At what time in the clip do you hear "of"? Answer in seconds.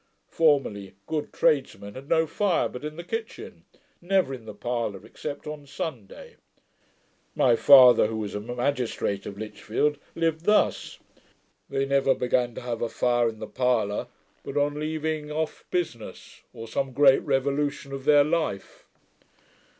9.27-9.37, 17.93-18.05